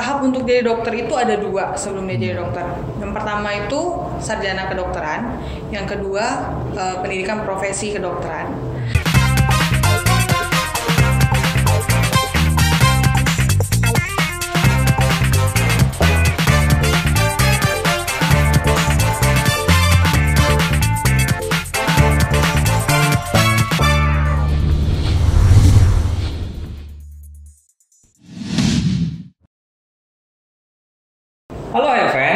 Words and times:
tahap 0.00 0.24
untuk 0.24 0.48
jadi 0.48 0.64
dokter 0.64 0.96
itu 0.96 1.12
ada 1.12 1.36
dua 1.36 1.76
sebelum 1.76 2.08
dia 2.08 2.16
jadi 2.16 2.34
dokter. 2.40 2.64
Yang 3.04 3.12
pertama 3.12 3.52
itu 3.52 3.80
sarjana 4.16 4.64
kedokteran, 4.72 5.20
yang 5.68 5.84
kedua 5.84 6.24
eh, 6.72 6.96
pendidikan 7.04 7.44
profesi 7.44 7.92
kedokteran. 7.92 8.48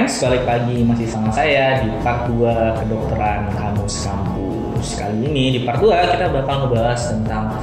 Friends, 0.05 0.21
balik 0.21 0.45
lagi 0.45 0.85
masih 0.85 1.09
sama 1.09 1.33
saya 1.33 1.81
di 1.81 1.89
part 2.05 2.29
2 2.29 2.77
kedokteran 2.77 3.49
Kamus 3.57 4.05
Kampus 4.05 5.01
Kali 5.01 5.33
ini 5.33 5.57
di 5.57 5.61
part 5.65 5.81
2 5.81 6.13
kita 6.13 6.29
bakal 6.29 6.69
ngebahas 6.69 7.01
tentang 7.09 7.57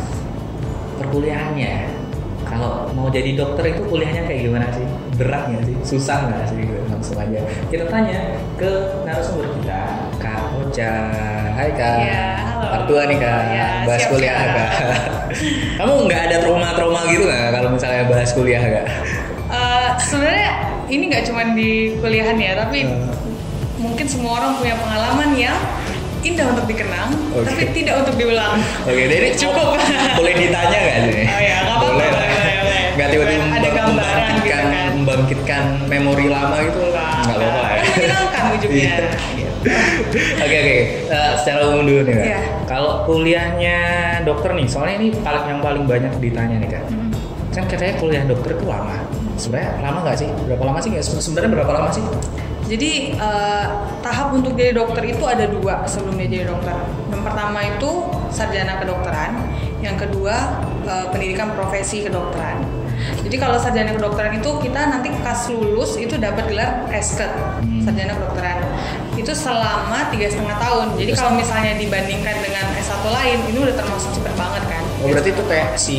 perkuliahannya 0.98 2.02
Kalau 2.50 2.90
mau 2.98 3.14
jadi 3.14 3.38
dokter 3.38 3.77
itu 3.77 3.86
kuliahnya 3.86 4.26
kayak 4.26 4.41
gimana 4.50 4.67
sih? 4.73 4.81
Berat 5.22 5.54
nggak 5.54 5.64
sih? 5.70 5.76
Susah 5.86 6.17
nggak 6.26 6.50
sih? 6.50 6.66
Langsung 6.90 7.22
aja 7.22 7.45
Kita 7.70 7.86
tanya 7.94 8.42
ke 8.58 8.72
narasumber 9.05 9.45
kita, 9.62 9.81
Kak 10.17 10.42
Ocha 10.66 10.94
Hai 11.53 11.70
Kak 11.78 11.95
Ya, 12.02 12.26
halo. 12.42 12.66
Part 12.73 12.86
2 12.89 13.05
nih 13.05 13.17
Kak, 13.22 13.42
Ya, 13.53 13.67
bahas 13.86 14.02
siap, 14.02 14.12
kuliah 14.17 14.34
Kak. 14.34 14.50
Kak 14.50 14.70
Kamu 15.78 15.94
nggak 16.09 16.22
ada 16.26 16.36
trauma-trauma 16.42 17.05
gitu 17.05 17.22
nggak 17.30 17.53
kalau 17.53 17.70
misalnya 17.70 18.02
bahas 18.09 18.34
kuliah 18.34 18.66
Kak? 18.66 18.86
Eh, 19.53 19.89
Sebenarnya 20.02 20.70
ini 20.91 21.04
nggak 21.08 21.23
cuma 21.26 21.41
di 21.50 21.72
kuliahan 21.98 22.36
ya, 22.36 22.52
tapi 22.58 22.84
Eh. 22.84 23.08
mungkin 23.78 24.06
semua 24.06 24.38
orang 24.38 24.52
punya 24.56 24.75
pengalaman 24.75 25.30
yang 25.33 25.58
indah 26.22 26.45
untuk 26.48 26.67
dikenang, 26.67 27.09
Oke. 27.31 27.48
tapi 27.48 27.64
tidak 27.73 28.06
untuk 28.06 28.14
diulang. 28.14 28.59
Oke, 28.83 29.03
jadi 29.08 29.28
Cukup. 29.42 29.73
boleh 30.14 30.33
ditanya 30.36 30.78
nggak 30.78 30.98
sih? 31.08 31.23
Oh 31.25 31.42
ya, 31.42 31.56
nggak 31.58 31.73
apa-apa, 31.73 31.86
Boleh 31.88 32.06
lah. 32.06 32.14
boleh, 32.14 32.30
boleh, 32.30 32.56
boleh. 32.61 32.81
Nggak 32.92 33.08
tiba-tiba 33.09 33.44
Ada 33.48 33.70
gambaran 33.72 34.20
membangkitkan, 34.22 34.38
gitu 34.38 34.70
kan. 34.70 34.89
membangkitkan 34.94 35.64
memori 35.88 36.25
lama 36.28 36.56
gitu 36.59 36.80
nggak 36.83 37.08
apa-apa 37.31 37.66
ya. 37.66 37.73
Kan 37.73 37.89
menyenangkan 37.92 38.44
ujungnya. 38.53 38.78
Iya. 38.78 38.95
Gitu. 39.33 39.48
Oke 40.38 40.55
oke, 40.58 40.76
Eh, 41.08 41.31
secara 41.38 41.61
umum 41.67 41.83
dulu 41.83 42.02
nih 42.02 42.14
kak. 42.14 42.26
Iya. 42.28 42.39
Kalau 42.66 43.05
kuliahnya 43.05 43.78
dokter 44.22 44.52
nih, 44.52 44.66
soalnya 44.66 44.95
ini 44.98 45.08
paling 45.16 45.45
yang 45.48 45.59
paling 45.59 45.83
banyak 45.86 46.14
ditanya 46.17 46.55
nih 46.58 46.70
kak. 46.72 46.83
Hmm. 46.88 47.11
Kan 47.52 47.67
katanya 47.67 47.94
kuliah 47.99 48.23
dokter 48.23 48.55
itu 48.55 48.66
lama. 48.66 48.95
Sebenarnya 49.35 49.83
lama 49.83 49.99
nggak 50.07 50.17
sih? 50.17 50.30
Berapa 50.47 50.63
lama 50.63 50.80
sih? 50.80 50.89
Nggak, 50.95 51.03
Sebenarnya 51.03 51.52
berapa 51.52 51.71
lama 51.75 51.89
sih? 51.91 52.03
Jadi 52.71 53.19
eh, 53.19 53.66
tahap 53.99 54.31
untuk 54.31 54.55
jadi 54.55 54.71
dokter 54.71 55.03
itu 55.03 55.23
ada 55.27 55.43
dua 55.43 55.83
sebelum 55.83 56.16
dia 56.16 56.27
jadi 56.31 56.45
dokter. 56.47 56.71
Yang 57.11 57.21
pertama 57.27 57.59
itu 57.67 57.91
sarjana 58.31 58.80
kedokteran, 58.80 59.31
yang 59.83 59.99
kedua 59.99 60.35
eh, 60.88 61.05
pendidikan 61.11 61.52
profesi 61.52 62.08
kedokteran. 62.08 62.63
Jadi 63.02 63.35
kalau 63.35 63.58
sarjana 63.58 63.91
kedokteran 63.91 64.39
itu 64.39 64.49
kita 64.61 64.81
nanti 64.88 65.09
pas 65.19 65.49
lulus 65.52 65.97
itu 65.97 66.15
dapat 66.15 66.47
gelar 66.47 66.88
esket 66.95 67.33
sarjana 67.83 68.15
kedokteran. 68.15 68.58
Itu 69.19 69.36
selama 69.36 70.08
tiga 70.13 70.31
setengah 70.31 70.55
tahun. 70.55 70.88
Jadi 70.95 71.11
kalau 71.11 71.36
misalnya 71.36 71.75
dibandingkan 71.75 72.36
dengan 72.39 72.65
S1 72.80 73.03
lain, 73.03 73.38
ini 73.52 73.58
udah 73.67 73.75
termasuk 73.75 74.15
cepet 74.15 74.33
banget 74.39 74.63
kan. 74.71 74.80
Oh 75.02 75.07
berarti 75.07 75.30
itu 75.30 75.44
kayak 75.44 75.69
si 75.75 75.97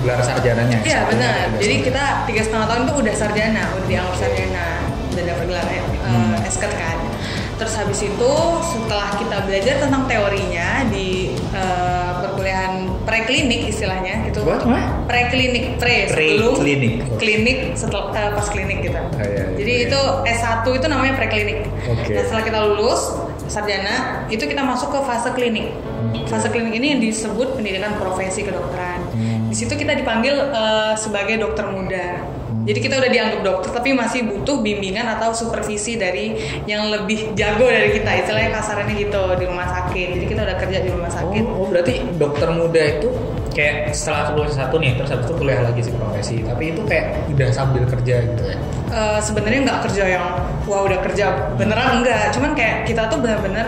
gelar 0.00 0.18
sarjananya? 0.20 0.78
Iya 0.82 1.00
benar. 1.06 1.34
Jadi 1.56 1.74
kita 1.82 2.04
tiga 2.26 2.42
setengah 2.42 2.66
tahun 2.66 2.80
itu 2.82 2.94
udah 2.98 3.14
sarjana, 3.14 3.62
udah 3.72 3.86
dianggap 3.86 4.16
sarjana, 4.16 4.66
udah 5.10 5.24
dapat 5.24 5.44
gelar 5.46 5.66
eh, 5.68 5.82
Hmm. 6.02 6.34
esket 6.42 6.70
kan. 6.72 6.98
Terus 7.56 7.72
habis 7.74 8.00
itu 8.00 8.32
setelah 8.62 9.16
kita 9.16 9.36
belajar 9.42 9.74
tentang 9.80 10.04
teorinya 10.04 10.68
di 10.86 11.32
eh, 11.50 12.10
perkuliahan 12.18 12.74
preklinik 13.02 13.62
istilahnya 13.66 14.28
itu 14.28 14.42
What? 14.42 14.60
preklinik 15.06 15.78
pre 15.78 16.04
sebelum 16.06 16.54
Preklinik. 16.56 16.94
klinik 17.16 17.58
setelah 17.72 18.10
eh, 18.12 18.30
pas 18.34 18.46
klinik 18.46 18.78
kita. 18.82 19.00
Oh, 19.00 19.18
iya, 19.18 19.24
iya, 19.24 19.44
Jadi 19.56 19.72
iya. 19.72 19.86
itu 19.86 20.00
S1 20.28 20.66
itu 20.68 20.86
namanya 20.86 21.14
preklinik. 21.14 21.58
Oke. 21.86 22.12
Nah, 22.12 22.22
setelah 22.22 22.44
kita 22.44 22.58
lulus 22.60 23.02
sarjana 23.46 24.26
itu 24.30 24.44
kita 24.44 24.62
masuk 24.62 24.92
ke 24.92 25.00
fase 25.06 25.30
klinik. 25.34 25.72
Fase 26.26 26.50
klinik 26.50 26.74
ini 26.76 26.86
yang 26.96 27.00
disebut 27.02 27.54
pendidikan 27.58 27.94
profesi 27.98 28.42
kedokteran. 28.42 29.02
Hmm. 29.14 29.48
Di 29.50 29.56
situ 29.56 29.74
kita 29.78 29.94
dipanggil 29.94 30.34
eh, 30.34 30.94
sebagai 30.98 31.38
dokter 31.38 31.66
muda. 31.70 32.22
Jadi 32.66 32.78
kita 32.82 32.98
udah 32.98 33.10
dianggap 33.14 33.40
dokter 33.46 33.70
tapi 33.70 33.94
masih 33.94 34.26
butuh 34.26 34.58
bimbingan 34.58 35.06
atau 35.06 35.30
supervisi 35.30 35.94
dari 35.94 36.34
yang 36.66 36.90
lebih 36.90 37.38
jago 37.38 37.70
dari 37.70 37.94
kita. 37.94 38.26
Istilahnya 38.26 38.50
kasarannya 38.58 38.94
gitu 38.98 39.22
di 39.38 39.44
rumah 39.46 39.70
sakit. 39.70 40.18
Jadi 40.18 40.26
kita 40.26 40.42
udah 40.42 40.56
kerja 40.58 40.78
di 40.82 40.90
rumah 40.90 41.10
sakit. 41.10 41.44
Oh, 41.46 41.62
oh, 41.62 41.66
berarti 41.70 42.02
dokter 42.18 42.50
muda 42.50 42.82
itu 42.82 43.08
kayak 43.56 43.96
setelah 43.96 44.36
lulus 44.36 44.52
satu 44.52 44.76
nih 44.76 45.00
terus 45.00 45.08
habis 45.08 45.24
itu 45.24 45.34
kuliah 45.40 45.64
lagi 45.64 45.80
sih 45.80 45.92
profesi. 45.96 46.44
Tapi 46.44 46.76
itu 46.76 46.84
kayak 46.84 47.24
udah 47.32 47.48
sambil 47.48 47.88
kerja 47.88 48.14
gitu 48.28 48.42
ya? 48.44 48.56
Eh, 48.92 49.18
sebenarnya 49.24 49.60
nggak 49.64 49.80
kerja 49.88 50.04
yang 50.04 50.24
wah 50.68 50.84
udah 50.84 51.00
kerja 51.00 51.56
beneran 51.56 52.04
enggak. 52.04 52.36
Cuman 52.36 52.52
kayak 52.52 52.84
kita 52.84 53.08
tuh 53.08 53.24
benar-benar 53.24 53.66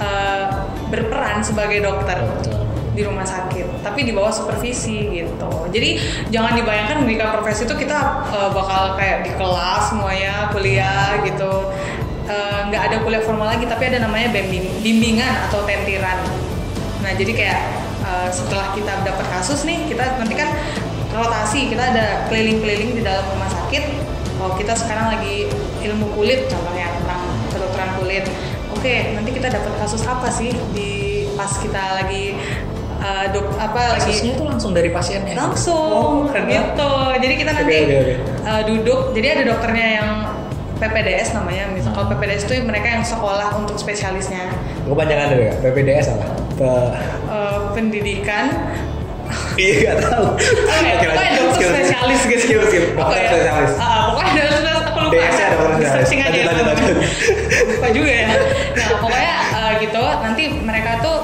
eh, 0.00 0.46
berperan 0.88 1.44
sebagai 1.44 1.84
dokter 1.84 2.16
Betul. 2.16 2.64
di 2.96 3.04
rumah 3.04 3.22
sakit 3.22 3.84
tapi 3.84 4.08
di 4.08 4.16
bawah 4.16 4.32
supervisi 4.32 5.12
gitu. 5.12 5.52
Jadi 5.68 6.00
jangan 6.32 6.56
dibayangkan 6.56 7.04
pendidikan 7.04 7.30
profesi 7.36 7.68
itu 7.68 7.76
kita 7.76 7.98
eh, 8.32 8.50
bakal 8.56 8.96
kayak 8.96 9.28
di 9.28 9.36
kelas 9.36 9.92
semuanya 9.92 10.48
kuliah 10.48 11.20
gitu. 11.28 11.68
Nggak 12.70 12.82
ada 12.86 12.96
kuliah 13.02 13.22
formal 13.26 13.50
lagi 13.50 13.66
tapi 13.66 13.90
ada 13.90 14.06
namanya 14.06 14.30
bimbing- 14.30 14.78
bimbingan 14.86 15.50
atau 15.50 15.66
tentiran. 15.66 16.22
Nah 17.02 17.10
jadi 17.18 17.32
kayak 17.34 17.60
eh, 18.10 18.28
setelah 18.30 18.74
kita 18.74 18.92
dapat 19.06 19.26
kasus 19.30 19.62
nih 19.62 19.86
kita 19.86 20.18
nanti 20.18 20.34
kan 20.34 20.50
rotasi 21.10 21.66
kita 21.66 21.82
ada 21.90 22.06
keliling-keliling 22.26 22.94
di 22.94 23.02
dalam 23.02 23.22
rumah 23.30 23.50
sakit. 23.50 23.84
Oh 24.40 24.56
kita 24.56 24.72
sekarang 24.72 25.12
lagi 25.12 25.50
ilmu 25.84 26.16
kulit 26.16 26.48
contohnya 26.48 26.90
tentang 26.96 27.20
kedokteran 27.52 27.90
kulit. 28.00 28.24
Oke 28.72 29.12
nanti 29.12 29.30
kita 29.30 29.48
dapat 29.50 29.72
kasus 29.78 30.02
apa 30.06 30.30
sih 30.30 30.50
di 30.72 30.90
pas 31.34 31.50
kita 31.56 32.00
lagi 32.00 32.36
eh, 33.00 33.24
dok 33.32 33.46
apa 33.58 33.98
lagi 33.98 34.12
kasusnya 34.12 34.32
tuh 34.36 34.46
langsung 34.48 34.72
dari 34.72 34.90
pasiennya? 34.90 35.34
Langsung 35.36 36.24
oh, 36.24 36.28
keren 36.30 36.46
gitu. 36.48 36.92
Jadi 37.20 37.34
kita 37.36 37.50
nanti 37.52 37.76
Oke, 37.76 37.84
oke, 37.84 37.98
oke. 38.00 38.14
eh, 38.48 38.62
duduk. 38.64 39.00
Jadi 39.12 39.26
ada 39.28 39.42
dokternya 39.50 39.88
yang 40.00 40.10
PPDS 40.80 41.36
namanya. 41.36 41.68
Misal 41.76 41.92
kalau 41.92 42.08
PPDS 42.08 42.48
itu 42.48 42.64
mereka 42.64 42.88
yang 42.88 43.04
sekolah 43.04 43.52
untuk 43.60 43.76
spesialisnya. 43.76 44.48
Gue 44.88 44.96
panjangan 44.96 45.36
dulu 45.36 45.42
ya 45.44 45.54
PPDS 45.60 46.06
apa? 46.16 46.26
Pe- 46.56 46.92
pendidikan 47.70 48.44
iya 49.54 49.72
gak 49.86 49.98
tahu 50.04 50.26
Oke, 50.34 50.90
pokoknya 51.00 51.32
dokter 51.38 51.68
spesialis 51.70 52.20
gitu. 52.24 52.42
skip 52.42 52.60
skip 52.66 52.84
dokter 52.88 52.98
Pokoknya- 52.98 53.30
spesialis 53.30 53.72
Ah, 53.76 54.00
pokoknya 54.10 54.30
dokter 54.32 54.50
spesialis 54.50 54.82
aku 54.82 54.98
lupa. 55.00 55.12
DS-nya 55.12 55.46
dokter 55.48 55.86
spesialis. 55.86 56.10
Lanjut, 56.10 56.44
lanjut, 56.48 56.66
lanjut. 56.66 56.96
lupa 57.68 57.88
juga 57.90 58.10
ya. 58.12 58.26
Nah, 58.72 58.88
pokoknya 58.98 59.34
eh, 59.52 59.72
gitu. 59.80 60.02
Nanti 60.20 60.42
mereka 60.60 60.90
tuh 61.00 61.18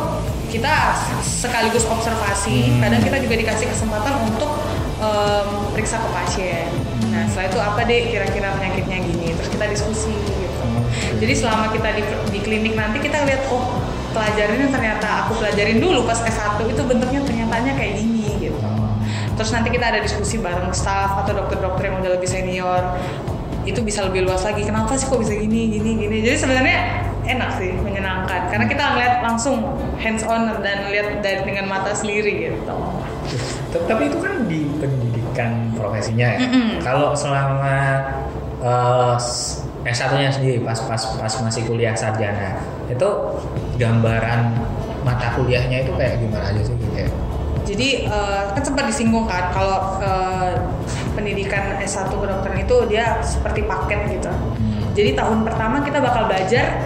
kita 0.47 0.75
sekaligus 1.21 1.85
observasi. 1.85 2.59
Hmm. 2.69 2.81
Kadang 2.81 3.01
kita 3.03 3.17
juga 3.21 3.35
dikasih 3.37 3.67
kesempatan 3.69 4.15
untuk 4.23 4.51
em, 4.97 5.47
periksa 5.71 5.99
ke 5.99 6.09
pasien. 6.09 6.71
Nah, 7.09 7.27
setelah 7.27 7.47
itu 7.49 7.59
apa 7.61 7.81
deh 7.83 8.01
kira-kira 8.09 8.49
penyakitnya 8.53 8.99
gini. 9.01 9.27
Terus 9.35 9.51
kita 9.51 9.67
diskusi 9.67 10.15
gitu. 10.15 10.67
Jadi 11.17 11.33
selama 11.35 11.71
kita 11.71 11.89
di, 11.93 12.03
di 12.31 12.41
klinik 12.41 12.75
nanti 12.75 12.99
kita 12.99 13.25
lihat 13.25 13.43
oh 13.49 13.83
pelajarin 14.17 14.59
yang 14.65 14.73
ternyata 14.73 15.09
aku 15.29 15.37
pelajarin 15.37 15.77
dulu 15.77 16.09
pas 16.09 16.17
S1 16.25 16.57
itu 16.65 16.83
bentuknya 16.89 17.21
ternyata 17.21 17.61
kayak 17.61 17.95
gini 18.01 18.25
gitu. 18.41 18.57
Terus 19.37 19.51
nanti 19.53 19.69
kita 19.69 19.93
ada 19.93 20.01
diskusi 20.01 20.41
bareng 20.41 20.73
staff 20.73 21.21
atau 21.21 21.37
dokter-dokter 21.37 21.93
yang 21.93 22.01
udah 22.01 22.11
lebih 22.17 22.25
senior 22.25 22.97
itu 23.69 23.83
bisa 23.85 24.07
lebih 24.09 24.25
luas 24.25 24.47
lagi. 24.47 24.65
Kenapa 24.65 24.97
sih 24.97 25.11
kok 25.11 25.21
bisa 25.21 25.37
gini 25.37 25.77
gini 25.77 25.91
gini? 26.01 26.17
Jadi 26.25 26.37
sebenarnya 26.39 26.79
enak 27.27 27.51
sih 27.61 27.75
menyenangkan. 27.77 28.49
Karena 28.49 28.67
kita 28.71 28.83
ngeliat 28.95 29.15
langsung 29.27 29.77
hands 30.01 30.23
on 30.25 30.63
dan 30.65 30.89
lihat 30.89 31.21
dari 31.21 31.43
dengan 31.45 31.69
mata 31.69 31.93
sendiri 31.93 32.49
gitu. 32.49 32.77
Tapi 33.77 34.03
itu 34.09 34.19
kan 34.23 34.47
di 34.49 34.71
pendidikan 34.81 35.75
profesinya 35.75 36.39
ya? 36.39 36.41
Mm 36.41 36.49
-hmm. 36.49 36.69
kalau 36.81 37.13
selama 37.13 37.77
uh, 38.63 39.19
S1 39.87 40.11
nya 40.19 40.31
sendiri 40.35 40.59
pas 40.67 40.77
pas 40.83 40.99
pas 40.99 41.33
masih 41.47 41.63
kuliah 41.65 41.95
sarjana 41.95 42.59
itu 42.91 43.09
gambaran 43.79 44.51
mata 45.07 45.39
kuliahnya 45.39 45.87
itu 45.87 45.93
kayak 45.95 46.19
gimana 46.19 46.51
aja 46.51 46.63
sih 46.67 46.75
gitu 46.75 46.97
ya? 46.99 47.09
Jadi 47.67 47.89
uh, 48.07 48.51
kan 48.55 48.63
sempat 48.63 48.85
disinggung 48.91 49.27
kan 49.27 49.51
kalau 49.55 49.99
uh, 50.03 50.55
pendidikan 51.15 51.79
S1 51.83 52.11
kedokteran 52.11 52.59
itu 52.63 52.77
dia 52.91 53.23
seperti 53.23 53.67
paket 53.67 54.19
gitu. 54.19 54.31
Hmm. 54.31 54.83
Jadi 54.95 55.15
tahun 55.15 55.47
pertama 55.47 55.83
kita 55.83 55.99
bakal 55.99 56.31
belajar 56.31 56.83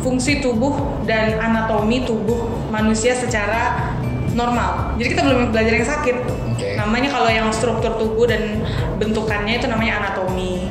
fungsi 0.00 0.40
tubuh 0.40 1.04
dan 1.04 1.36
anatomi 1.40 2.04
tubuh 2.04 2.48
manusia 2.72 3.12
secara 3.16 3.92
normal. 4.32 4.94
Jadi 4.96 5.08
kita 5.16 5.22
belum 5.24 5.40
belajar 5.50 5.72
yang 5.72 5.88
sakit. 5.88 6.16
Okay. 6.54 6.72
Namanya 6.78 7.08
kalau 7.10 7.30
yang 7.32 7.48
struktur 7.50 7.96
tubuh 7.98 8.28
dan 8.28 8.62
bentukannya 8.96 9.58
itu 9.58 9.66
namanya 9.66 10.04
anatomi 10.04 10.70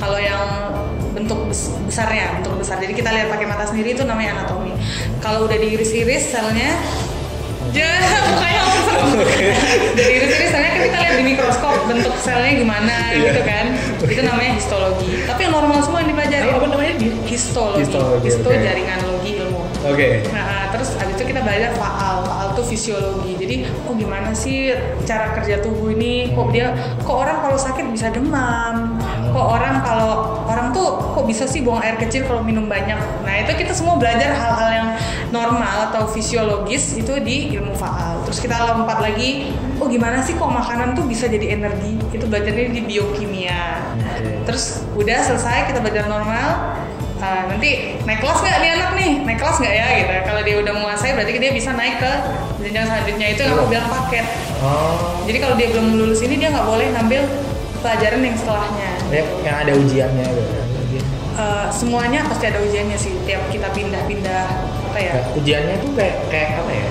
kalau 0.00 0.16
yang 0.16 0.42
bentuk 1.12 1.46
bes- 1.46 1.76
besarnya 1.84 2.34
bentuk 2.34 2.56
besar 2.56 2.78
jadi 2.78 2.90
kita 2.90 3.10
lihat 3.10 3.28
pakai 3.28 3.44
mata 3.44 3.64
sendiri 3.64 3.92
itu 3.92 4.02
namanya 4.02 4.40
anatomi 4.40 4.72
kalau 5.18 5.44
udah 5.44 5.54
diiris-iris 5.54 6.30
selnya 6.30 6.72
jangan 7.70 8.00
mukanya 8.30 8.60
langsung 8.64 9.12
dari 9.92 10.12
iris-iris 10.16 10.50
selnya 10.50 10.70
kan 10.70 10.80
kita 10.82 10.96
lihat 10.98 11.14
di 11.14 11.24
mikroskop 11.26 11.74
bentuk 11.86 12.14
selnya 12.16 12.52
gimana 12.56 12.94
Iya. 13.10 13.20
gitu 13.26 13.40
kan 13.42 13.66
itu 14.00 14.22
namanya 14.22 14.52
histologi 14.54 15.10
tapi 15.24 15.40
yang 15.44 15.52
normal 15.52 15.78
semua 15.80 15.98
yang 16.00 16.10
dipelajari 16.10 16.46
apa 16.48 16.66
namanya 16.66 16.94
di 16.96 17.08
histologi, 17.26 17.82
Histologi, 17.82 18.26
histo 18.26 18.48
oke. 18.48 18.56
jaringan 18.56 18.98
logi 19.04 19.32
ilmu 19.36 19.60
oke 19.82 20.08
Nah, 20.30 20.70
terus 20.70 20.94
abis 20.94 21.14
itu 21.16 21.24
kita 21.26 21.40
belajar 21.40 21.72
faal. 21.74 22.22
Faal 22.22 22.48
tuh 22.52 22.62
fisiologi. 22.62 23.32
Jadi, 23.34 23.56
oh 23.82 23.92
gimana 23.92 24.30
sih 24.30 24.70
cara 25.02 25.32
kerja 25.32 25.58
tubuh 25.58 25.90
ini? 25.90 26.30
Kok 26.30 26.46
dia, 26.50 26.70
kok 27.00 27.16
orang 27.16 27.40
kalau 27.40 27.56
sakit 27.56 27.84
bisa 27.88 28.08
demam? 28.08 28.99
Kok 29.30 29.46
orang 29.46 29.74
kalau 29.86 30.42
orang 30.50 30.74
tuh 30.74 31.14
kok 31.14 31.24
bisa 31.24 31.46
sih 31.46 31.62
buang 31.62 31.78
air 31.78 31.94
kecil 31.96 32.26
kalau 32.26 32.42
minum 32.42 32.66
banyak? 32.66 32.98
Nah, 33.22 33.34
itu 33.38 33.54
kita 33.54 33.70
semua 33.70 33.94
belajar 33.94 34.34
hal-hal 34.34 34.70
yang 34.74 34.88
normal 35.30 35.90
atau 35.90 36.10
fisiologis 36.10 36.98
itu 36.98 37.14
di 37.22 37.54
ilmu 37.54 37.72
faal. 37.78 38.18
Terus 38.26 38.42
kita 38.42 38.58
lompat 38.66 38.98
lagi, 38.98 39.54
oh 39.78 39.86
gimana 39.86 40.18
sih 40.20 40.34
kok 40.34 40.50
makanan 40.50 40.98
tuh 40.98 41.06
bisa 41.06 41.30
jadi 41.30 41.54
energi? 41.54 41.94
Itu 42.10 42.26
belajarnya 42.26 42.74
di 42.74 42.82
biokimia. 42.82 43.94
Terus 44.44 44.82
udah 44.98 45.18
selesai 45.22 45.70
kita 45.70 45.78
belajar 45.78 46.10
normal. 46.10 46.74
Ah, 47.20 47.44
nanti 47.52 48.00
naik 48.08 48.24
kelas 48.24 48.40
nggak 48.40 48.58
nih 48.64 48.70
anak 48.80 48.90
nih? 48.96 49.10
Naik 49.28 49.38
kelas 49.38 49.56
nggak 49.60 49.74
ya 49.76 49.86
gitu. 50.00 50.12
Kalau 50.24 50.40
dia 50.40 50.56
udah 50.56 50.72
menguasai 50.72 51.12
berarti 51.12 51.36
dia 51.36 51.52
bisa 51.52 51.70
naik 51.76 52.00
ke 52.00 52.12
jenjang 52.64 52.88
selanjutnya 52.88 53.26
itu 53.36 53.40
yang 53.44 53.52
aku 53.60 53.68
bilang 53.68 53.88
paket. 53.92 54.26
oh 54.64 55.20
Jadi 55.28 55.38
kalau 55.38 55.54
dia 55.60 55.68
belum 55.68 55.86
lulus 56.00 56.24
ini 56.24 56.40
dia 56.40 56.48
nggak 56.48 56.64
boleh 56.64 56.88
ngambil 56.96 57.20
pelajaran 57.84 58.20
yang 58.24 58.36
setelahnya. 58.40 58.79
Yang, 59.10 59.28
yang 59.44 59.56
ada 59.60 59.72
ujiannya 59.74 60.26
gitu 60.26 60.70
Eh, 61.40 61.66
semuanya 61.72 62.20
pasti 62.28 62.52
ada 62.52 62.60
ujiannya 62.60 62.98
sih. 63.00 63.16
Tiap 63.24 63.48
kita 63.48 63.72
pindah-pindah 63.72 64.44
apa 64.92 64.98
ya? 65.00 65.12
Kayak 65.16 65.24
ujiannya 65.40 65.74
tuh 65.80 65.90
kayak 65.96 66.16
kayak 66.28 66.48
apa 66.60 66.72
ya? 66.74 66.86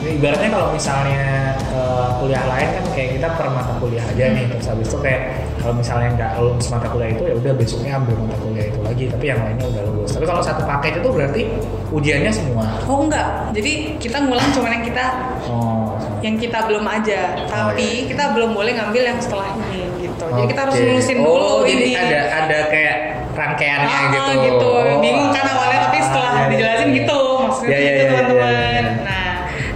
Ibaratnya 0.00 0.48
kalau 0.48 0.68
misalnya 0.72 1.52
eh, 1.68 2.08
kuliah 2.16 2.44
lain 2.48 2.68
kan 2.80 2.84
kayak 2.96 3.10
kita 3.20 3.28
per 3.36 3.46
mata 3.52 3.76
kuliah 3.76 4.00
aja 4.08 4.24
nih 4.32 4.48
terus 4.48 4.66
habis 4.72 4.88
itu 4.88 4.98
kayak 5.04 5.44
kalau 5.60 5.76
misalnya 5.76 6.08
nggak 6.16 6.30
lulus 6.40 6.66
mata 6.72 6.88
kuliah 6.88 7.12
itu 7.12 7.22
ya 7.28 7.34
udah 7.36 7.52
besoknya 7.52 7.92
ambil 8.00 8.16
mata 8.24 8.36
kuliah 8.40 8.66
itu 8.72 8.80
lagi 8.80 9.04
tapi 9.12 9.24
yang 9.28 9.40
lainnya 9.44 9.66
udah 9.68 9.82
lulus. 9.92 10.10
Tapi 10.16 10.24
kalau 10.24 10.40
satu 10.40 10.62
paket 10.64 10.92
itu 11.04 11.08
berarti 11.12 11.42
ujiannya 11.92 12.32
semua. 12.32 12.66
Oh 12.88 13.04
enggak. 13.04 13.52
Jadi 13.52 14.00
kita 14.00 14.16
ngulang 14.24 14.48
cuman 14.56 14.70
yang 14.80 14.84
kita 14.88 15.04
Oh. 15.44 15.99
Yang 16.20 16.36
kita 16.36 16.58
belum 16.68 16.84
aja. 16.84 17.20
Tapi 17.48 18.04
iya. 18.04 18.08
kita 18.08 18.24
belum 18.36 18.50
boleh 18.52 18.72
ngambil 18.76 19.02
yang 19.02 19.18
setelah 19.20 19.48
ini 19.56 19.88
gitu. 20.04 20.24
Jadi 20.24 20.46
kita 20.52 20.60
harus 20.68 20.74
lulusin 20.76 21.18
oh, 21.20 21.24
dulu 21.24 21.52
jadi 21.64 21.84
ini. 21.84 21.94
ada 21.96 22.20
ada 22.44 22.58
kayak 22.68 22.96
rangkaiannya 23.32 23.88
Ah, 23.88 24.02
gitu. 24.12 24.32
gitu. 24.52 24.70
Oh, 24.70 25.00
Bingung 25.00 25.30
kan 25.32 25.44
awalnya 25.48 25.80
tapi 25.88 25.98
setelah 26.04 26.30
iya, 26.30 26.40
iya, 26.40 26.50
dijelasin 26.52 26.88
iya. 26.88 26.96
gitu 27.00 27.20
maksudnya 27.40 27.70
Iya, 27.70 27.80
iya, 27.80 27.90
gitu 27.90 28.02
iya, 28.04 28.10
teman-teman. 28.10 28.52
iya, 28.52 28.68
iya. 28.68 28.82
Nah, 29.00 29.28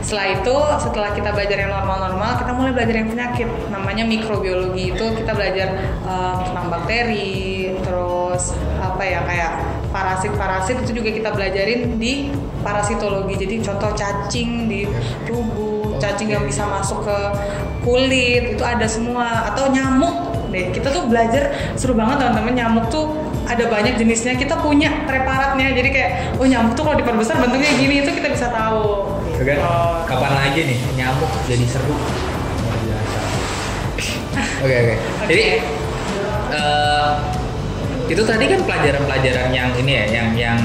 setelah 0.05 0.27
itu 0.37 0.57
setelah 0.85 1.11
kita 1.17 1.31
belajar 1.33 1.57
yang 1.57 1.73
normal-normal, 1.73 2.31
kita 2.37 2.53
mulai 2.53 2.73
belajar 2.77 2.95
yang 2.95 3.09
penyakit. 3.09 3.49
Namanya 3.73 4.05
mikrobiologi 4.05 4.85
itu 4.93 5.05
kita 5.17 5.33
belajar 5.33 5.69
eh, 6.05 6.35
tentang 6.45 6.67
bakteri, 6.69 7.41
terus 7.81 8.53
apa 8.79 9.03
ya 9.03 9.21
kayak 9.25 9.53
parasit-parasit 9.89 10.77
itu 10.85 11.01
juga 11.01 11.11
kita 11.15 11.31
belajarin 11.33 11.97
di 11.97 12.29
parasitologi. 12.61 13.35
Jadi 13.39 13.55
contoh 13.63 13.91
cacing 13.95 14.67
di 14.67 14.81
tubuh, 15.25 15.84
cacing 16.05 16.29
yang 16.29 16.45
bisa 16.45 16.69
masuk 16.69 17.01
ke 17.09 17.19
kulit 17.81 18.53
itu 18.53 18.61
ada 18.61 18.85
semua. 18.85 19.49
Atau 19.49 19.73
nyamuk 19.73 20.53
deh. 20.53 20.69
Kita 20.69 20.93
tuh 20.93 21.09
belajar 21.09 21.73
seru 21.81 21.97
banget 21.97 22.21
teman-teman. 22.21 22.53
Nyamuk 22.53 22.93
tuh 22.93 23.17
ada 23.49 23.65
banyak 23.73 23.97
jenisnya. 23.97 24.37
Kita 24.37 24.61
punya 24.61 25.09
preparatnya. 25.09 25.73
Jadi 25.73 25.89
kayak 25.89 26.11
oh 26.37 26.45
nyamuk 26.45 26.77
tuh 26.77 26.85
kalau 26.85 27.01
diperbesar 27.01 27.41
bentuknya 27.41 27.73
gini 27.81 28.05
itu 28.05 28.11
kita 28.13 28.29
bisa 28.29 28.53
tahu. 28.53 29.09
Itu 29.33 29.43
kan? 29.49 29.59
Kapan 30.05 30.33
lagi 30.37 30.61
nih 30.69 30.79
nyamuk 31.01 31.33
jadi 31.49 31.65
seru. 31.65 31.97
Luar 31.97 32.79
biasa. 32.85 33.21
Oke. 34.61 34.77
Oke. 34.77 34.95
Jadi 35.33 35.45
eh, 36.53 37.11
itu 38.05 38.21
tadi 38.21 38.45
kan 38.53 38.61
pelajaran-pelajaran 38.69 39.49
yang 39.49 39.73
ini 39.81 39.93
ya, 39.97 40.05
yang 40.13 40.29
yang 40.37 40.59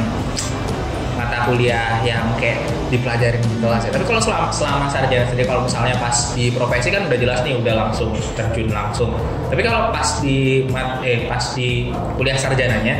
kuliah 1.49 1.99
yang 2.05 2.29
kayak 2.37 2.61
dipelajarin 2.93 3.41
di 3.41 3.57
kelas 3.57 3.81
ya. 3.89 3.91
Tapi 3.91 4.05
kalau 4.05 4.21
selama, 4.21 4.47
selama 4.53 4.85
sarjana 4.87 5.25
sendiri 5.25 5.49
kalau 5.49 5.65
misalnya 5.65 5.95
pas 5.97 6.15
di 6.37 6.53
profesi 6.53 6.93
kan 6.93 7.09
udah 7.09 7.17
jelas 7.17 7.39
nih 7.41 7.53
udah 7.57 7.73
langsung 7.73 8.13
terjun 8.37 8.69
langsung. 8.69 9.11
Tapi 9.49 9.61
kalau 9.65 9.89
pas 9.89 10.09
di 10.21 10.63
eh 11.01 11.25
pas 11.25 11.43
di 11.57 11.89
kuliah 12.15 12.37
sarjananya 12.37 12.95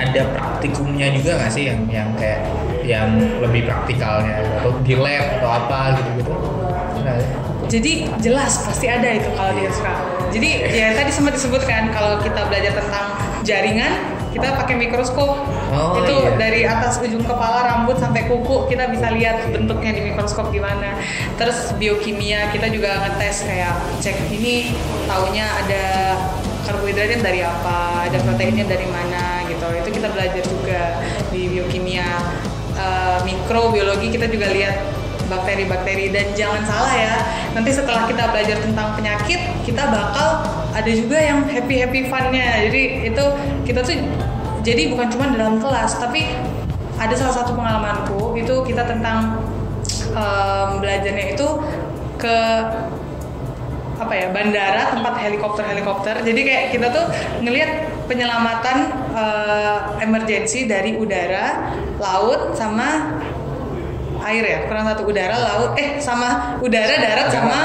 ada 0.00 0.22
praktikumnya 0.32 1.12
juga 1.12 1.36
nggak 1.36 1.52
sih 1.52 1.68
yang 1.68 1.80
yang 1.92 2.08
kayak 2.16 2.40
yang 2.80 3.12
lebih 3.44 3.68
praktikalnya 3.68 4.40
atau 4.64 4.72
di 4.80 4.96
lab 4.96 5.38
atau 5.38 5.48
apa 5.52 5.78
gitu-gitu? 6.00 6.32
Jadi 7.70 7.92
jelas 8.18 8.66
pasti 8.66 8.90
ada 8.90 9.14
itu 9.14 9.30
kalau 9.38 9.54
di 9.54 9.62
SK 9.70 9.86
jadi 10.30 10.50
ya 10.70 10.88
tadi 10.94 11.10
sempat 11.10 11.34
disebutkan 11.34 11.90
kalau 11.90 12.22
kita 12.22 12.46
belajar 12.46 12.72
tentang 12.78 13.06
jaringan 13.42 14.19
kita 14.30 14.46
pakai 14.56 14.74
mikroskop. 14.78 15.36
Oh, 15.70 15.94
itu 16.02 16.14
iya. 16.14 16.34
dari 16.34 16.62
atas 16.66 16.98
ujung 16.98 17.22
kepala 17.22 17.62
rambut 17.66 17.98
sampai 17.98 18.26
kuku 18.26 18.66
kita 18.66 18.90
bisa 18.90 19.14
lihat 19.14 19.50
bentuknya 19.50 19.94
di 19.94 20.02
mikroskop 20.10 20.50
gimana. 20.50 20.98
Terus 21.38 21.74
biokimia 21.78 22.50
kita 22.50 22.70
juga 22.70 23.06
ngetes 23.06 23.46
kayak 23.46 23.74
cek 24.02 24.16
ini 24.34 24.74
taunya 25.06 25.46
ada 25.46 25.84
karbohidratnya 26.66 27.18
dari 27.22 27.40
apa 27.42 28.06
ada 28.10 28.18
proteinnya 28.22 28.66
dari 28.66 28.86
mana 28.90 29.46
gitu. 29.46 29.66
Itu 29.78 29.88
kita 29.94 30.08
belajar 30.10 30.42
juga 30.46 30.80
di 31.30 31.50
biokimia. 31.50 32.08
Eh, 32.80 33.18
mikrobiologi 33.28 34.08
kita 34.08 34.24
juga 34.30 34.48
lihat 34.48 34.99
bakteri-bakteri. 35.30 36.10
Dan 36.10 36.34
jangan 36.34 36.66
salah 36.66 36.92
ya 36.92 37.14
nanti 37.54 37.70
setelah 37.70 38.10
kita 38.10 38.28
belajar 38.34 38.58
tentang 38.58 38.98
penyakit 38.98 39.40
kita 39.62 39.86
bakal 39.86 40.42
ada 40.74 40.90
juga 40.90 41.16
yang 41.22 41.46
happy 41.46 41.86
happy 41.86 42.00
funnya. 42.10 42.66
Jadi 42.66 43.06
itu 43.06 43.24
kita 43.64 43.86
tuh 43.86 43.94
jadi 44.60 44.92
bukan 44.92 45.08
cuma 45.08 45.30
dalam 45.32 45.56
kelas 45.62 45.96
tapi 46.02 46.36
ada 47.00 47.14
salah 47.16 47.32
satu 47.32 47.56
pengalamanku 47.56 48.36
itu 48.36 48.60
kita 48.68 48.84
tentang 48.84 49.40
em, 50.12 50.68
belajarnya 50.84 51.32
itu 51.32 51.48
ke 52.20 52.36
apa 54.00 54.16
ya 54.16 54.32
bandara 54.32 54.96
tempat 54.96 55.20
helikopter 55.20 55.64
helikopter 55.68 56.14
jadi 56.24 56.40
kayak 56.40 56.64
kita 56.72 56.88
tuh 56.88 57.04
ngelihat 57.44 57.84
penyelamatan 58.08 58.96
eh, 59.12 59.78
emergency 60.00 60.64
dari 60.64 60.96
udara 60.96 61.76
laut 62.00 62.56
sama 62.56 63.20
air 64.22 64.44
ya? 64.44 64.58
Kurang 64.64 64.84
satu 64.86 65.02
udara 65.02 65.36
laut. 65.36 65.72
Eh 65.74 65.98
sama 65.98 66.58
udara 66.58 66.94
darat 66.94 67.28
sama 67.28 67.60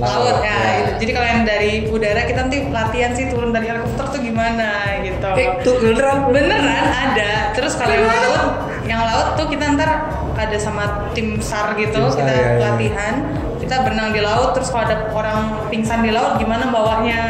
Laut. 0.00 0.32
laut, 0.32 0.36
ya, 0.40 0.48
Ya. 0.48 0.56
itu. 0.80 0.92
jadi 0.98 1.10
kalau 1.12 1.28
yang 1.28 1.42
dari 1.44 1.72
udara 1.86 2.24
kita 2.24 2.40
nanti 2.40 2.58
latihan 2.66 3.12
sih 3.12 3.28
turun 3.28 3.52
dari 3.52 3.68
helikopter 3.68 4.08
tuh 4.08 4.20
gimana 4.20 4.96
gitu. 4.98 5.28
Eh, 5.36 5.60
tuh 5.60 5.76
beneran 5.76 6.32
beneran 6.32 6.64
ada. 6.88 7.52
Terus 7.52 7.76
kalau 7.76 7.92
yang 7.92 8.08
laut 8.08 8.44
yang 8.88 9.00
laut 9.04 9.28
tuh 9.36 9.46
kita 9.46 9.76
ntar 9.76 9.90
ada 10.32 10.56
sama 10.56 11.12
tim 11.12 11.36
sar 11.38 11.76
gitu 11.76 12.00
Tim 12.00 12.16
kita 12.16 12.32
ya, 12.32 12.40
ya. 12.40 12.72
latihan. 12.72 13.14
Kita 13.60 13.84
berenang 13.84 14.10
di 14.10 14.24
laut 14.24 14.56
terus 14.56 14.72
kalau 14.72 14.88
ada 14.88 15.12
orang 15.12 15.38
pingsan 15.68 16.00
di 16.00 16.08
laut 16.08 16.40
gimana 16.40 16.72
bawahnya? 16.72 17.20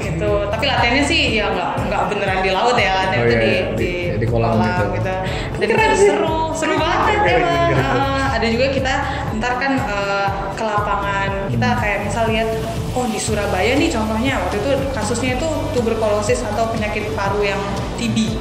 Gitu. 0.00 0.48
Tapi 0.48 0.64
latihannya 0.64 1.04
sih 1.04 1.36
ya 1.36 1.52
nggak 1.52 1.70
nggak 1.86 2.02
beneran 2.08 2.40
di 2.40 2.50
laut 2.50 2.74
ya 2.74 2.92
latihan 2.98 3.20
Oh, 3.20 3.28
itu 3.28 3.36
iya, 3.36 3.44
di, 3.44 3.52
di- 3.76 4.01
di 4.22 4.26
kolam 4.30 4.54
gitu. 4.54 5.02
dan 5.02 5.66
Keren 5.66 5.82
itu 5.84 5.96
sih. 5.98 6.08
seru 6.08 6.38
seru 6.54 6.74
banget 6.78 7.18
emang 7.26 7.74
keren. 7.74 7.82
Ah, 7.98 8.26
ada 8.32 8.46
juga 8.46 8.66
kita 8.70 8.94
ntar 9.36 9.58
kan 9.58 9.72
eh, 9.74 10.28
ke 10.54 10.62
lapangan 10.62 11.30
kita 11.50 11.66
Hmm. 11.68 11.78
kayak 11.78 11.98
misal 12.02 12.24
lihat 12.26 12.48
oh 12.92 13.06
di 13.06 13.18
Surabaya 13.18 13.74
nih 13.74 13.88
contohnya 13.88 14.38
waktu 14.38 14.56
itu 14.56 14.70
kasusnya 14.90 15.30
itu 15.36 15.48
tuberkulosis 15.72 16.42
atau 16.44 16.70
penyakit 16.70 17.10
paru 17.12 17.42
yang 17.42 17.58
TB 17.98 18.38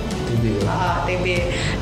Ah, 0.64 1.04
TB. 1.04 1.26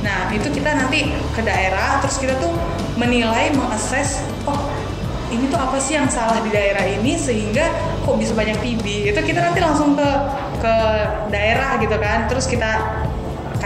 Nah 0.02 0.28
itu 0.30 0.50
kita 0.50 0.74
nanti 0.74 1.06
ke 1.32 1.42
daerah 1.42 2.02
terus 2.02 2.18
kita 2.18 2.36
tuh 2.36 2.52
menilai 2.96 3.54
mengakses 3.54 4.20
oh 4.44 4.68
ini 5.30 5.46
tuh 5.48 5.56
apa 5.56 5.78
sih 5.78 5.94
yang 5.94 6.10
salah 6.10 6.42
di 6.42 6.50
daerah 6.50 6.84
ini 6.84 7.14
sehingga 7.14 7.70
kok 8.02 8.18
bisa 8.18 8.34
banyak 8.34 8.58
TB 8.58 9.14
itu 9.14 9.20
kita 9.22 9.40
nanti 9.40 9.62
langsung 9.62 9.94
ke 9.94 10.10
ke 10.60 10.74
daerah 11.30 11.78
gitu 11.78 11.96
kan 11.96 12.26
terus 12.26 12.50
kita 12.50 13.00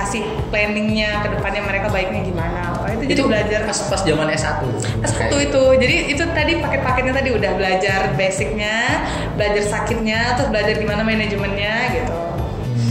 kasih 0.04 0.24
planningnya 0.52 1.24
ke 1.24 1.28
depannya 1.40 1.64
mereka 1.64 1.88
baiknya 1.88 2.22
gimana 2.28 2.76
apa 2.76 2.92
itu, 2.92 3.08
jadi 3.08 3.14
itu 3.16 3.24
belajar 3.24 3.60
pas 3.64 3.80
pas 3.88 4.02
zaman 4.04 4.28
S1 4.36 4.60
satu 5.08 5.36
itu 5.40 5.64
jadi 5.80 5.96
itu 6.12 6.24
tadi 6.36 6.54
paket-paketnya 6.60 7.14
tadi 7.16 7.30
udah 7.32 7.52
belajar 7.56 8.00
basicnya 8.20 9.08
belajar 9.40 9.64
sakitnya 9.64 10.36
terus 10.36 10.50
belajar 10.52 10.76
gimana 10.76 11.02
manajemennya 11.08 11.76
gitu 11.96 12.16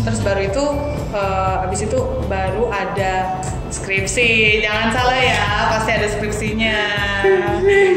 terus 0.02 0.18
baru 0.24 0.40
itu 0.40 0.64
eh, 1.12 1.64
abis 1.68 1.80
itu 1.86 1.98
baru 2.26 2.72
ada 2.72 3.38
skripsi 3.68 4.60
jangan 4.64 4.88
salah 4.90 5.18
ya 5.20 5.46
pasti 5.76 5.90
ada 5.92 6.08
skripsinya 6.08 6.78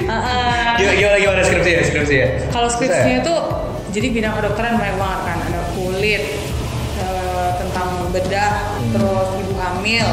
Uh-uh. 0.05 0.77
Gimana, 0.77 1.41
skripsi 1.41 1.69
ya? 1.73 1.81
Skripsi 1.81 2.13
ya? 2.13 2.27
kalau 2.53 2.69
skripsinya 2.69 3.15
ya? 3.17 3.23
itu 3.25 3.35
jadi 3.95 4.07
bidang 4.11 4.33
kedokteran 4.37 4.75
banyak 4.77 4.97
banget 5.01 5.19
kan 5.23 5.37
ada 5.49 5.61
kulit 5.73 6.23
bedah 8.15 8.51
Hmm. 8.79 8.91
terus 8.95 9.27
ibu 9.43 9.53
hamil 9.59 10.07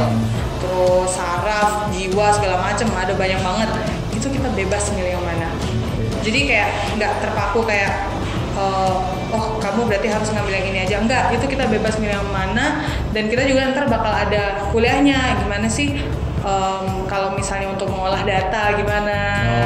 terus 0.58 1.08
saraf 1.14 1.90
jiwa 1.94 2.26
segala 2.34 2.56
macam 2.62 2.88
ada 2.98 3.14
banyak 3.14 3.40
banget. 3.42 3.70
Itu 4.14 4.26
kita 4.30 4.50
bebas 4.54 4.90
milih 4.94 5.18
yang 5.18 5.24
mana. 5.26 5.50
Jadi 6.22 6.46
kayak 6.46 6.70
nggak 6.98 7.12
terpaku 7.18 7.66
kayak 7.66 8.06
eh, 8.54 8.94
oh 9.34 9.58
kamu 9.58 9.90
berarti 9.90 10.06
harus 10.06 10.30
ngambil 10.30 10.54
yang 10.54 10.66
ini 10.70 10.78
aja. 10.86 10.96
Enggak 11.02 11.34
itu 11.34 11.46
kita 11.50 11.66
bebas 11.66 11.98
milih 11.98 12.14
yang 12.14 12.30
mana 12.30 12.86
dan 13.10 13.26
kita 13.26 13.42
juga 13.46 13.74
ntar 13.74 13.90
bakal 13.90 14.14
ada 14.14 14.70
kuliahnya. 14.70 15.42
Gimana 15.42 15.66
sih 15.66 15.98
em, 16.46 16.86
kalau 17.10 17.34
misalnya 17.34 17.74
untuk 17.74 17.90
mengolah 17.90 18.22
data 18.22 18.70
gimana? 18.78 19.18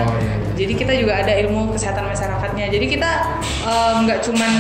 Oh, 0.09 0.17
iya, 0.17 0.33
iya. 0.33 0.35
jadi 0.57 0.73
kita 0.73 0.93
juga 0.97 1.13
ada 1.21 1.33
ilmu 1.45 1.77
kesehatan 1.77 2.09
masyarakatnya. 2.09 2.73
Jadi 2.73 2.87
kita 2.89 3.11
nggak 4.01 4.25
cuman 4.25 4.53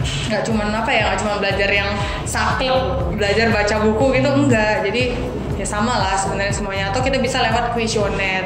nggak 0.00 0.42
cuman 0.42 0.68
apa 0.72 0.90
ya 0.90 1.02
nggak 1.06 1.18
cuma 1.18 1.34
belajar 1.36 1.68
yang 1.68 1.90
saklek 2.24 2.72
belajar 3.12 3.46
baca 3.48 3.76
buku 3.80 4.06
gitu 4.14 4.28
enggak 4.30 4.74
jadi 4.82 5.02
ya 5.54 5.66
sama 5.66 5.94
lah 5.96 6.14
sebenarnya 6.14 6.52
semuanya 6.52 6.84
atau 6.88 7.00
kita 7.00 7.18
bisa 7.18 7.40
lewat 7.40 7.72
kuesioner 7.72 8.44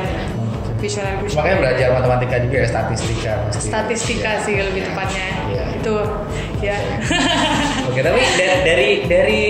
kuesioner 0.79 1.15
Makanya 1.15 1.23
kuesioner 1.23 1.57
belajar 1.59 1.89
matematika 1.93 2.37
juga 2.41 2.57
ya, 2.57 2.67
statistika 2.67 3.33
pasti. 3.45 3.63
statistika 3.65 4.31
Iya. 4.31 4.43
sih 4.43 4.55
lebih 4.59 4.83
tepatnya 4.85 5.27
Iya. 5.47 5.65
itu 5.77 5.95
ya 6.61 6.77
Oke, 7.89 8.01
tapi 8.01 8.21
da- 8.39 8.61
dari 8.63 8.89
dari 9.05 9.41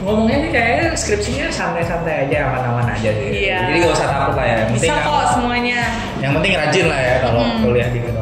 ngomongnya 0.00 0.36
ini 0.38 0.48
kayaknya 0.50 0.84
skripsinya 0.94 1.46
santai-santai 1.50 2.24
aja, 2.24 2.48
aman-aman 2.48 2.88
aja 2.90 3.10
sih. 3.12 3.28
Iya. 3.46 3.68
Jadi 3.68 3.78
gak 3.78 3.92
usah 3.92 4.08
takut 4.08 4.34
lah 4.34 4.46
ya. 4.48 4.56
Yang 4.56 4.70
bisa 4.72 4.80
penting 4.88 4.96
kok 5.04 5.24
semuanya 5.30 5.80
Yang 6.18 6.32
penting 6.40 6.52
rajin 6.56 6.86
lah 6.88 7.00
ya 7.00 7.14
kalau 7.20 7.40
Hmm. 7.40 7.60
kuliah 7.60 7.88
di 7.88 8.00
kedokteran. 8.00 8.19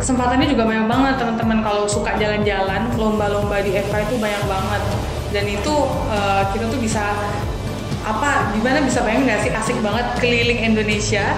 Kesempatannya 0.00 0.48
juga 0.48 0.64
banyak 0.64 0.86
banget 0.88 1.14
teman-teman. 1.20 1.58
Kalau 1.60 1.84
suka 1.84 2.16
jalan-jalan 2.16 2.88
lomba-lomba 2.96 3.60
di 3.60 3.76
FK 3.76 3.94
itu 4.08 4.16
banyak 4.16 4.44
banget. 4.48 4.82
Dan 5.30 5.44
itu 5.46 5.74
eh, 6.10 6.42
kita 6.56 6.64
tuh 6.72 6.80
bisa 6.80 7.04
apa 8.00 8.56
gimana 8.56 8.80
bisa 8.80 9.04
bayangin 9.04 9.28
nggak 9.28 9.40
sih? 9.44 9.50
Asik 9.52 9.78
banget 9.84 10.06
keliling 10.18 10.60
Indonesia 10.64 11.36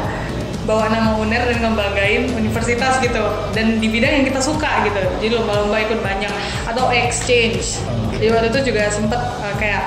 bawa 0.63 0.87
nama 0.95 1.19
UNER 1.19 1.43
dan 1.51 1.59
ngebanggain 1.59 2.23
universitas 2.39 3.03
gitu. 3.03 3.25
Dan 3.51 3.83
di 3.83 3.91
bidang 3.91 4.23
yang 4.23 4.25
kita 4.31 4.39
suka 4.39 4.87
gitu. 4.87 5.03
Jadi 5.19 5.35
lomba-lomba 5.35 5.77
ikut 5.83 6.01
banyak. 6.01 6.31
Atau 6.71 6.95
exchange. 6.95 7.83
Jadi 8.17 8.31
waktu 8.31 8.49
itu 8.55 8.71
juga 8.71 8.87
sempet 8.89 9.19
eh, 9.19 9.55
kayak 9.59 9.83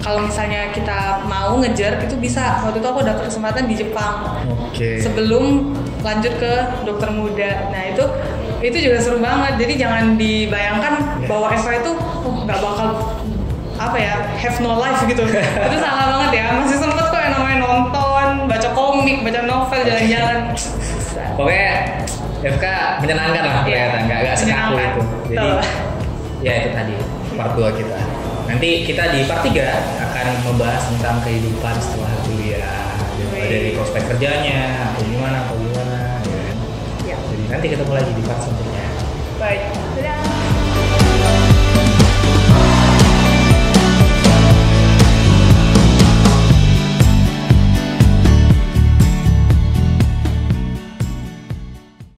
kalau 0.00 0.24
misalnya 0.24 0.72
kita 0.72 1.28
mau 1.28 1.60
ngejar 1.60 2.00
itu 2.00 2.16
bisa. 2.16 2.64
Waktu 2.64 2.80
itu 2.80 2.88
aku 2.88 3.04
dapet 3.04 3.28
kesempatan 3.28 3.68
di 3.68 3.76
Jepang. 3.76 4.40
Oke. 4.68 5.00
sebelum 5.02 5.74
lanjut 6.00 6.32
ke 6.38 6.52
dokter 6.84 7.08
muda. 7.10 7.50
Nah 7.70 7.82
itu 7.90 8.04
itu 8.58 8.76
juga 8.90 8.96
seru 8.98 9.18
banget. 9.18 9.58
Jadi 9.58 9.72
jangan 9.78 10.14
dibayangkan 10.14 10.94
bahwa 11.26 11.46
Eva 11.52 11.70
itu 11.78 11.90
oh 11.96 12.34
nggak 12.46 12.58
bakal 12.58 12.88
apa 13.78 13.94
ya 13.94 14.14
have 14.34 14.58
no 14.58 14.78
life 14.78 14.98
gitu. 15.06 15.22
itu 15.68 15.76
salah 15.78 16.06
banget 16.18 16.30
ya. 16.42 16.44
Masih 16.58 16.78
sempet 16.78 17.06
kok 17.06 17.20
yang 17.20 17.34
namanya 17.34 17.58
nonton, 17.62 18.26
baca 18.50 18.68
komik, 18.74 19.22
baca 19.22 19.40
novel, 19.46 19.80
jalan-jalan. 19.86 20.38
Pokoknya 21.38 21.70
FK 22.38 22.64
menyenangkan 23.02 23.42
lah 23.42 23.54
Iya. 23.54 23.62
kelihatan, 23.66 24.00
nggak 24.06 24.18
nggak 24.22 24.36
sekaku 24.38 24.74
itu. 24.78 25.02
Jadi 25.34 25.48
Betul. 25.50 25.58
ya 26.42 26.52
itu 26.58 26.68
tadi 26.70 26.94
part 27.34 27.52
2 27.54 27.78
kita. 27.78 27.98
Nanti 28.48 28.68
kita 28.82 29.02
di 29.12 29.20
part 29.26 29.42
3 29.42 29.66
akan 30.02 30.26
membahas 30.46 30.82
tentang 30.90 31.16
kehidupan 31.22 31.74
setelah 31.78 32.12
kuliah. 32.26 32.86
Dari 33.38 33.70
prospek 33.70 34.02
kerjanya, 34.10 34.90
atau 34.90 35.02
gimana, 35.06 35.46
atau 35.46 35.54
gimana. 35.62 35.77
Nanti 37.48 37.66
ketemu 37.72 37.92
lagi 37.96 38.10
di 38.12 38.22
part 38.28 38.40
selanjutnya. 38.44 38.84
Baik. 39.40 39.87